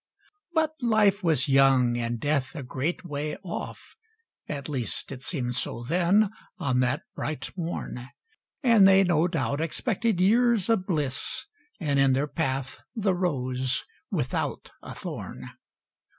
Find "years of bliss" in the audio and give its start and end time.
10.19-11.45